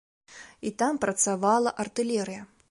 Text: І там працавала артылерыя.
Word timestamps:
І 0.69 0.71
там 0.83 0.97
працавала 1.05 1.75
артылерыя. 1.85 2.41